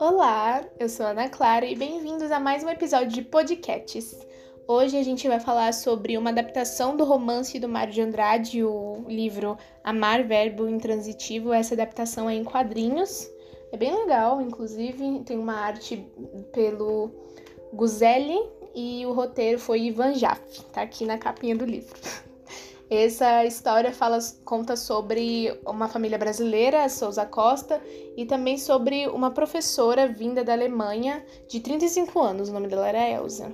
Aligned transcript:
Olá, 0.00 0.64
eu 0.78 0.88
sou 0.88 1.04
Ana 1.04 1.28
Clara 1.28 1.66
e 1.66 1.74
bem-vindos 1.74 2.30
a 2.30 2.38
mais 2.38 2.62
um 2.62 2.68
episódio 2.68 3.08
de 3.08 3.20
Podcasts. 3.20 4.16
Hoje 4.68 4.96
a 4.96 5.02
gente 5.02 5.26
vai 5.26 5.40
falar 5.40 5.74
sobre 5.74 6.16
uma 6.16 6.30
adaptação 6.30 6.96
do 6.96 7.02
romance 7.02 7.58
do 7.58 7.68
Mário 7.68 7.92
de 7.92 8.00
Andrade, 8.00 8.62
o 8.62 9.04
livro 9.08 9.58
Amar, 9.82 10.22
Verbo 10.24 10.68
Intransitivo. 10.68 11.52
Essa 11.52 11.74
adaptação 11.74 12.30
é 12.30 12.34
em 12.34 12.44
quadrinhos, 12.44 13.28
é 13.72 13.76
bem 13.76 13.92
legal, 13.92 14.40
inclusive 14.40 15.24
tem 15.24 15.36
uma 15.36 15.54
arte 15.54 16.06
pelo 16.52 17.10
Guzelli 17.72 18.38
e 18.76 19.04
o 19.04 19.12
roteiro 19.12 19.58
foi 19.58 19.80
Ivan 19.80 20.14
Jaffe, 20.14 20.64
tá 20.66 20.82
aqui 20.82 21.04
na 21.04 21.18
capinha 21.18 21.56
do 21.56 21.64
livro. 21.64 21.98
Essa 22.90 23.44
história 23.44 23.92
fala, 23.92 24.18
conta 24.46 24.74
sobre 24.74 25.52
uma 25.66 25.88
família 25.88 26.16
brasileira, 26.16 26.88
Souza 26.88 27.26
Costa, 27.26 27.82
e 28.16 28.24
também 28.24 28.56
sobre 28.56 29.06
uma 29.08 29.30
professora 29.30 30.08
vinda 30.08 30.42
da 30.42 30.54
Alemanha 30.54 31.22
de 31.46 31.60
35 31.60 32.18
anos, 32.18 32.48
o 32.48 32.52
nome 32.52 32.66
dela 32.66 32.88
era 32.88 33.10
Elsa. 33.10 33.52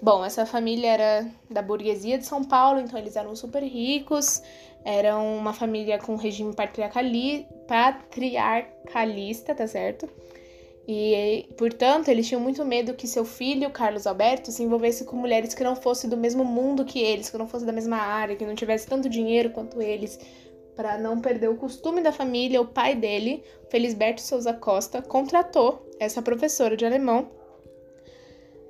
Bom, 0.00 0.24
essa 0.24 0.46
família 0.46 0.88
era 0.90 1.30
da 1.50 1.60
burguesia 1.60 2.16
de 2.16 2.24
São 2.24 2.42
Paulo, 2.42 2.80
então 2.80 2.98
eles 2.98 3.16
eram 3.16 3.36
super 3.36 3.62
ricos, 3.62 4.42
eram 4.82 5.36
uma 5.36 5.52
família 5.52 5.98
com 5.98 6.16
regime 6.16 6.54
patriarcali, 6.54 7.46
patriarcalista, 7.68 9.54
tá 9.54 9.66
certo? 9.66 10.08
E, 10.86 11.48
portanto, 11.56 12.08
eles 12.08 12.28
tinham 12.28 12.40
muito 12.40 12.62
medo 12.64 12.94
que 12.94 13.06
seu 13.06 13.24
filho, 13.24 13.70
Carlos 13.70 14.06
Alberto, 14.06 14.52
se 14.52 14.62
envolvesse 14.62 15.04
com 15.04 15.16
mulheres 15.16 15.54
que 15.54 15.64
não 15.64 15.74
fossem 15.74 16.10
do 16.10 16.16
mesmo 16.16 16.44
mundo 16.44 16.84
que 16.84 17.00
eles, 17.00 17.30
que 17.30 17.38
não 17.38 17.48
fossem 17.48 17.66
da 17.66 17.72
mesma 17.72 17.96
área, 17.96 18.36
que 18.36 18.44
não 18.44 18.54
tivesse 18.54 18.86
tanto 18.86 19.08
dinheiro 19.08 19.50
quanto 19.50 19.80
eles. 19.80 20.18
Para 20.76 20.98
não 20.98 21.20
perder 21.20 21.48
o 21.48 21.56
costume 21.56 22.02
da 22.02 22.12
família, 22.12 22.60
o 22.60 22.66
pai 22.66 22.94
dele, 22.94 23.42
Felisberto 23.70 24.20
Souza 24.20 24.52
Costa, 24.52 25.00
contratou 25.00 25.88
essa 25.98 26.20
professora 26.20 26.76
de 26.76 26.84
alemão 26.84 27.30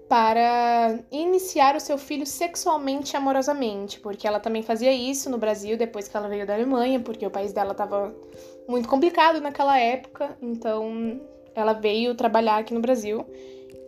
para 0.08 1.00
iniciar 1.10 1.74
o 1.74 1.80
seu 1.80 1.98
filho 1.98 2.26
sexualmente 2.26 3.14
e 3.14 3.16
amorosamente, 3.16 3.98
porque 3.98 4.28
ela 4.28 4.38
também 4.38 4.62
fazia 4.62 4.92
isso 4.92 5.28
no 5.30 5.38
Brasil 5.38 5.76
depois 5.76 6.06
que 6.06 6.16
ela 6.16 6.28
veio 6.28 6.46
da 6.46 6.54
Alemanha, 6.54 7.00
porque 7.00 7.26
o 7.26 7.30
país 7.30 7.52
dela 7.52 7.72
estava 7.72 8.14
muito 8.68 8.86
complicado 8.86 9.40
naquela 9.40 9.78
época, 9.80 10.36
então 10.40 11.20
ela 11.54 11.72
veio 11.72 12.14
trabalhar 12.14 12.58
aqui 12.58 12.74
no 12.74 12.80
Brasil 12.80 13.24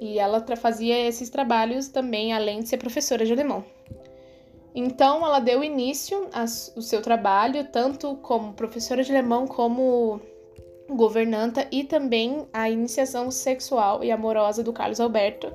e 0.01 0.19
ela 0.19 0.45
fazia 0.57 1.07
esses 1.07 1.31
trabalhos 1.31 1.89
também, 1.89 2.33
além 2.33 2.61
de 2.61 2.69
ser 2.69 2.77
professora 2.77 3.25
de 3.25 3.33
alemão. 3.33 3.65
Então, 4.75 5.25
ela 5.25 5.41
deu 5.41 5.65
início 5.65 6.29
ao 6.33 6.47
seu 6.47 7.01
trabalho, 7.01 7.67
tanto 7.73 8.15
como 8.17 8.53
professora 8.53 9.03
de 9.03 9.11
alemão, 9.11 9.47
como 9.47 10.21
governanta, 10.91 11.67
e 11.73 11.83
também 11.83 12.47
a 12.53 12.69
iniciação 12.69 13.31
sexual 13.31 14.05
e 14.05 14.11
amorosa 14.11 14.63
do 14.63 14.75
Carlos 14.75 15.01
Alberto. 15.01 15.51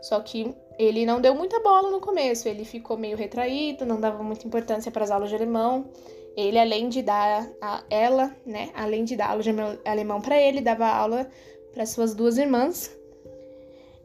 Só 0.00 0.20
que 0.20 0.54
ele 0.78 1.04
não 1.04 1.20
deu 1.20 1.34
muita 1.34 1.58
bola 1.60 1.90
no 1.90 2.00
começo, 2.00 2.48
ele 2.48 2.64
ficou 2.64 2.96
meio 2.96 3.16
retraído, 3.16 3.84
não 3.84 4.00
dava 4.00 4.22
muita 4.22 4.46
importância 4.46 4.92
para 4.92 5.04
as 5.04 5.10
aulas 5.10 5.28
de 5.28 5.34
alemão. 5.34 5.86
Ele, 6.36 6.58
além 6.58 6.88
de 6.88 7.02
dar 7.02 7.46
a 7.60 7.84
ela, 7.90 8.34
né, 8.46 8.70
além 8.74 9.04
de 9.04 9.16
dar 9.16 9.30
aula 9.30 9.42
de 9.42 9.50
alemão 9.84 10.20
para 10.20 10.40
ele, 10.40 10.60
dava 10.60 10.86
aula 10.86 11.28
para 11.72 11.84
suas 11.86 12.14
duas 12.14 12.38
irmãs. 12.38 12.90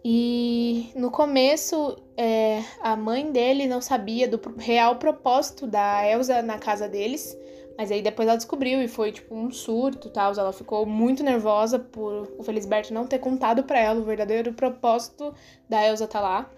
E 0.04 0.90
no 0.96 1.12
começo, 1.12 1.98
é, 2.16 2.62
a 2.82 2.96
mãe 2.96 3.32
dele 3.32 3.68
não 3.68 3.82
sabia 3.82 4.28
do 4.28 4.40
real 4.58 4.96
propósito 4.98 5.68
da 5.68 6.06
Elsa 6.08 6.42
na 6.42 6.58
casa 6.58 6.88
deles, 6.88 7.38
mas 7.78 7.92
aí 7.92 8.02
depois 8.02 8.28
ela 8.28 8.38
descobriu 8.38 8.82
e 8.82 8.88
foi 8.88 9.12
tipo 9.12 9.36
um 9.36 9.52
surto, 9.52 10.10
tal. 10.10 10.34
Ela 10.34 10.54
ficou 10.54 10.86
muito 10.86 11.24
nervosa 11.24 11.78
por 11.78 12.28
o 12.38 12.44
Felisberto 12.44 12.94
não 12.94 13.06
ter 13.06 13.20
contado 13.20 13.64
para 13.64 13.80
ela 13.80 14.00
o 14.00 14.04
verdadeiro 14.04 14.54
propósito 14.54 15.34
da 15.70 15.86
Elsa 15.86 16.06
estar 16.06 16.20
tá 16.20 16.28
lá. 16.28 16.52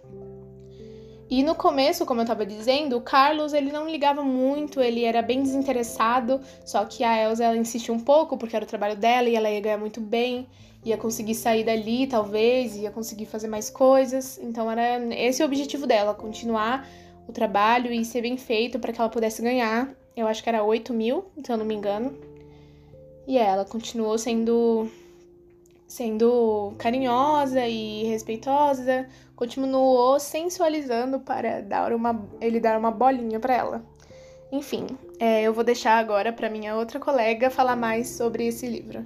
E 1.30 1.44
no 1.44 1.54
começo, 1.54 2.08
como 2.08 2.22
eu 2.22 2.24
estava 2.24 2.44
dizendo, 2.44 2.98
o 2.98 3.02
Carlos 3.02 3.54
ele 3.54 3.72
não 3.72 3.88
ligava 3.88 4.24
muito, 4.24 4.82
ele 4.82 5.04
era 5.04 5.22
bem 5.22 5.44
desinteressado, 5.44 6.42
só 6.66 6.84
que 6.86 7.04
a 7.04 7.22
Elsa 7.22 7.44
ela 7.44 7.56
insistiu 7.56 7.94
um 7.94 8.00
pouco 8.00 8.36
porque 8.36 8.56
era 8.56 8.66
o 8.66 8.68
trabalho 8.68 8.96
dela 8.96 9.30
e 9.30 9.36
ela 9.36 9.50
ia 9.50 9.62
ganhar 9.62 9.78
muito 9.78 10.02
bem, 10.02 10.48
ia 10.84 10.98
conseguir 10.98 11.36
sair 11.36 11.64
dali 11.64 12.08
talvez, 12.08 12.76
ia 12.76 12.90
conseguir 12.90 13.28
fazer 13.28 13.48
mais 13.48 13.70
coisas. 13.70 14.40
Então 14.42 14.72
era 14.72 14.98
esse 15.14 15.44
o 15.44 15.46
objetivo 15.46 15.86
dela, 15.86 16.16
continuar 16.16 16.88
o 17.28 17.32
trabalho 17.32 17.94
e 17.94 18.04
ser 18.04 18.22
bem 18.22 18.36
feito 18.36 18.80
para 18.80 18.92
que 18.92 19.00
ela 19.00 19.10
pudesse 19.10 19.40
ganhar. 19.40 19.88
Eu 20.18 20.26
acho 20.26 20.42
que 20.42 20.50
era 20.50 20.64
8 20.64 20.92
mil, 20.94 21.26
se 21.44 21.52
eu 21.52 21.58
não 21.58 21.66
me 21.66 21.76
engano. 21.76 22.18
E 23.28 23.38
ela 23.38 23.66
continuou 23.66 24.18
sendo 24.18 24.90
sendo 25.90 26.76
carinhosa 26.78 27.68
e 27.68 28.04
respeitosa, 28.04 29.10
continuou 29.36 30.20
sensualizando 30.20 31.20
para 31.20 31.62
dar 31.62 31.92
uma, 31.92 32.30
ele 32.40 32.60
dar 32.60 32.78
uma 32.78 32.92
bolinha 32.92 33.40
para 33.40 33.56
ela. 33.56 33.84
Enfim, 34.52 34.86
é, 35.20 35.42
eu 35.42 35.52
vou 35.52 35.64
deixar 35.64 35.98
agora 35.98 36.32
para 36.32 36.50
minha 36.50 36.76
outra 36.76 37.00
colega 37.00 37.50
falar 37.50 37.76
mais 37.76 38.08
sobre 38.10 38.48
esse 38.48 38.68
livro. 38.68 39.04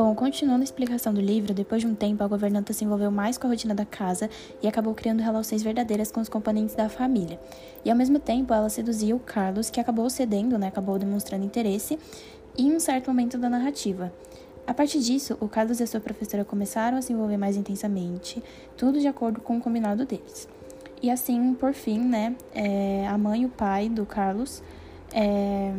Bom, 0.00 0.14
continuando 0.14 0.60
a 0.60 0.64
explicação 0.64 1.12
do 1.12 1.20
livro, 1.20 1.52
depois 1.52 1.82
de 1.82 1.88
um 1.88 1.92
tempo, 1.92 2.22
a 2.22 2.28
governanta 2.28 2.72
se 2.72 2.84
envolveu 2.84 3.10
mais 3.10 3.36
com 3.36 3.48
a 3.48 3.50
rotina 3.50 3.74
da 3.74 3.84
casa 3.84 4.30
e 4.62 4.68
acabou 4.68 4.94
criando 4.94 5.20
relações 5.20 5.60
verdadeiras 5.60 6.12
com 6.12 6.20
os 6.20 6.28
componentes 6.28 6.76
da 6.76 6.88
família. 6.88 7.36
E 7.84 7.90
ao 7.90 7.96
mesmo 7.96 8.20
tempo, 8.20 8.54
ela 8.54 8.68
seduzia 8.68 9.16
o 9.16 9.18
Carlos, 9.18 9.70
que 9.70 9.80
acabou 9.80 10.08
cedendo, 10.08 10.56
né, 10.56 10.68
acabou 10.68 11.00
demonstrando 11.00 11.44
interesse 11.44 11.98
em 12.56 12.72
um 12.72 12.78
certo 12.78 13.08
momento 13.08 13.36
da 13.38 13.50
narrativa. 13.50 14.12
A 14.64 14.72
partir 14.72 15.00
disso, 15.00 15.36
o 15.40 15.48
Carlos 15.48 15.80
e 15.80 15.82
a 15.82 15.86
sua 15.88 15.98
professora 15.98 16.44
começaram 16.44 16.96
a 16.96 17.02
se 17.02 17.12
envolver 17.12 17.36
mais 17.36 17.56
intensamente, 17.56 18.40
tudo 18.76 19.00
de 19.00 19.08
acordo 19.08 19.40
com 19.40 19.56
o 19.56 19.60
combinado 19.60 20.06
deles. 20.06 20.48
E 21.02 21.10
assim, 21.10 21.54
por 21.54 21.74
fim, 21.74 21.98
né, 21.98 22.36
é, 22.54 23.04
a 23.08 23.18
mãe 23.18 23.42
e 23.42 23.46
o 23.46 23.48
pai 23.48 23.88
do 23.88 24.06
Carlos 24.06 24.62
é, 25.12 25.72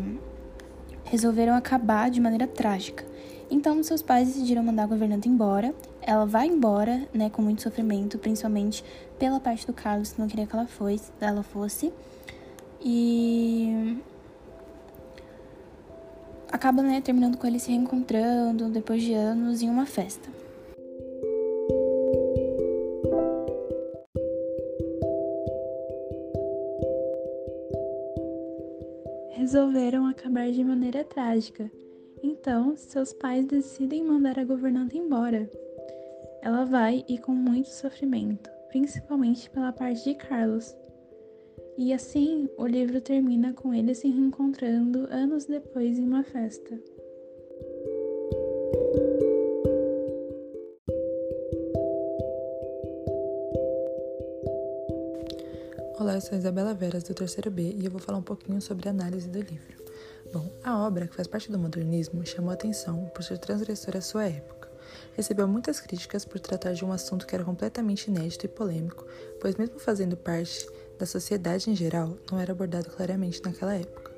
resolveram 1.06 1.56
acabar 1.56 2.12
de 2.12 2.20
maneira 2.20 2.46
trágica. 2.46 3.08
Então, 3.52 3.82
seus 3.82 4.02
pais 4.02 4.28
decidiram 4.28 4.64
mandar 4.64 4.84
a 4.84 4.88
governanta 4.88 5.28
embora. 5.28 5.74
Ela 6.02 6.26
vai 6.26 6.48
embora, 6.48 7.08
né, 7.14 7.30
com 7.30 7.42
muito 7.42 7.64
sofrimento, 7.64 8.20
principalmente 8.20 8.84
pela 9.18 9.40
parte 9.40 9.66
do 9.66 9.74
Carlos, 9.74 10.12
que 10.14 10.22
não 10.22 10.28
queria 10.28 10.46
que 10.46 10.56
ela 10.56 10.68
fosse, 10.68 11.12
ela 11.20 11.42
fosse. 11.42 11.92
E 12.80 13.98
acaba, 16.52 16.84
né, 16.84 17.02
terminando 17.02 17.38
com 17.38 17.48
eles 17.48 17.64
se 17.64 17.70
reencontrando 17.70 18.70
depois 18.70 19.02
de 19.02 19.14
anos 19.14 19.62
em 19.62 19.70
uma 19.70 19.86
festa. 19.86 20.30
Resolveram 29.32 30.06
acabar 30.06 30.52
de 30.52 30.64
maneira 30.64 31.04
trágica. 31.04 31.72
Então, 32.22 32.76
seus 32.76 33.14
pais 33.14 33.46
decidem 33.46 34.04
mandar 34.04 34.38
a 34.38 34.44
governanta 34.44 34.98
embora. 34.98 35.50
Ela 36.42 36.66
vai 36.66 37.04
e 37.08 37.18
com 37.18 37.32
muito 37.32 37.70
sofrimento, 37.70 38.50
principalmente 38.70 39.50
pela 39.50 39.72
parte 39.72 40.04
de 40.04 40.16
Carlos. 40.16 40.76
E 41.78 41.94
assim, 41.94 42.50
o 42.58 42.68
livro 42.68 43.00
termina 43.00 43.54
com 43.54 43.74
ele 43.74 43.96
se 43.96 44.10
reencontrando 44.10 45.08
anos 45.10 45.46
depois 45.46 45.98
em 45.98 46.04
uma 46.04 46.24
festa. 46.24 46.78
Olá, 55.98 56.16
eu 56.16 56.22
sou 56.22 56.38
Isabela 56.38 56.74
Veras, 56.74 57.04
do 57.04 57.14
terceiro 57.14 57.52
B, 57.52 57.76
e 57.78 57.86
eu 57.86 57.92
vou 57.92 58.00
falar 58.00 58.18
um 58.18 58.24
pouquinho 58.24 58.62
sobre 58.62 58.88
a 58.88 58.92
análise 58.92 59.30
do 59.30 59.40
livro. 59.40 59.79
Bom, 60.32 60.48
a 60.64 60.78
obra, 60.86 61.08
que 61.08 61.16
faz 61.16 61.28
parte 61.28 61.52
do 61.52 61.58
modernismo, 61.58 62.24
chamou 62.24 62.52
atenção 62.52 63.06
por 63.16 63.24
ser 63.24 63.40
transgressora 63.40 63.98
à 63.98 64.02
sua 64.02 64.26
época. 64.26 64.70
Recebeu 65.16 65.48
muitas 65.48 65.80
críticas 65.80 66.24
por 66.24 66.40
tratar 66.40 66.74
de 66.74 66.86
um 66.86 66.92
assunto 66.92 67.26
que 67.26 67.34
era 67.34 67.44
completamente 67.44 68.10
inédito 68.10 68.46
e 68.46 68.50
polêmico, 68.50 69.08
pois, 69.42 69.56
mesmo 69.56 69.80
fazendo 69.80 70.16
parte 70.16 70.70
da 71.00 71.06
sociedade 71.08 71.72
em 71.72 71.76
geral, 71.76 72.16
não 72.32 72.40
era 72.40 72.52
abordado 72.52 72.92
claramente 72.92 73.42
naquela 73.44 73.74
época. 73.74 74.12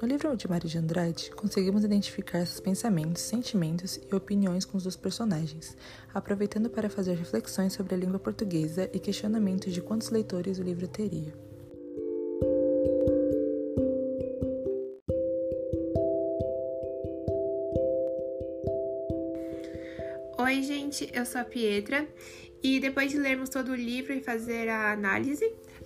No 0.00 0.06
livro 0.06 0.36
de 0.36 0.48
Mário 0.48 0.68
de 0.68 0.78
Andrade, 0.78 1.32
conseguimos 1.32 1.82
identificar 1.82 2.40
esses 2.40 2.60
pensamentos, 2.60 3.20
sentimentos 3.22 3.96
e 3.96 4.14
opiniões 4.14 4.64
com 4.64 4.78
os 4.78 4.84
dos 4.84 4.94
personagens, 4.94 5.76
aproveitando 6.14 6.70
para 6.70 6.88
fazer 6.88 7.16
reflexões 7.16 7.72
sobre 7.72 7.96
a 7.96 7.98
língua 7.98 8.20
portuguesa 8.20 8.88
e 8.92 9.00
questionamentos 9.00 9.72
de 9.74 9.82
quantos 9.82 10.10
leitores 10.10 10.60
o 10.60 10.62
livro 10.62 10.86
teria. 10.86 11.47
Gente, 20.88 21.10
eu 21.12 21.24
sou 21.26 21.40
a 21.40 21.44
Pietra 21.44 22.06
E 22.62 22.80
depois 22.80 23.10
de 23.10 23.18
lermos 23.18 23.50
todo 23.50 23.72
o 23.72 23.74
livro 23.74 24.12
e 24.12 24.20
fazer 24.20 24.68
a 24.68 24.90
análise, 24.90 25.44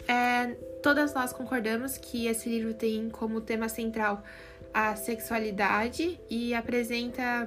é, 0.08 0.54
todas 0.82 1.12
nós 1.12 1.32
concordamos 1.32 1.99
que 1.99 2.26
esse 2.26 2.49
livro 2.49 2.72
tem 2.72 3.10
como 3.10 3.40
tema 3.40 3.69
central 3.69 4.22
a 4.72 4.96
sexualidade 4.96 6.19
e 6.31 6.54
apresenta 6.54 7.46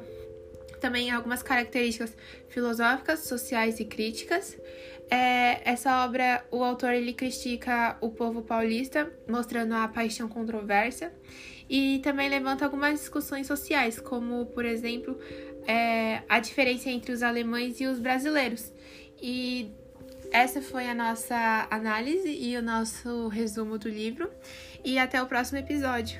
também 0.80 1.10
algumas 1.10 1.42
características 1.42 2.16
filosóficas, 2.50 3.22
sociais 3.22 3.80
e 3.80 3.86
críticas. 3.86 4.56
É, 5.10 5.62
essa 5.68 6.06
obra, 6.06 6.46
o 6.52 6.64
autor 6.64 6.94
ele 6.94 7.14
critica 7.14 7.98
o 8.02 8.10
povo 8.12 8.44
paulista, 8.44 9.12
mostrando 9.28 9.74
a 9.74 9.88
paixão 9.88 10.28
controversa, 10.28 11.12
e 11.68 12.00
também 12.04 12.30
levanta 12.30 12.64
algumas 12.64 13.00
discussões 13.00 13.48
sociais, 13.48 14.00
como, 14.00 14.46
por 14.48 14.66
exemplo, 14.66 15.18
é, 15.68 16.22
a 16.28 16.40
diferença 16.40 16.90
entre 16.90 17.12
os 17.12 17.24
alemães 17.24 17.80
e 17.80 17.86
os 17.86 18.00
brasileiros. 18.00 18.72
E 19.22 19.72
essa 20.32 20.62
foi 20.62 20.90
a 20.90 20.94
nossa 20.94 21.68
análise 21.70 22.30
e 22.30 22.58
o 22.58 22.62
nosso 22.62 23.28
resumo 23.28 23.78
do 23.78 23.90
livro. 23.90 24.30
E 24.84 25.00
até 25.00 25.22
o 25.22 25.26
próximo 25.26 25.60
episódio. 25.60 26.20